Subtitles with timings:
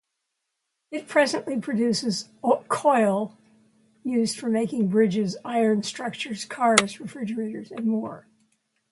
[0.89, 2.27] It presently produces
[2.69, 3.37] coil
[4.03, 8.25] used for making bridges, iron structures, cars, refrigerators, and more.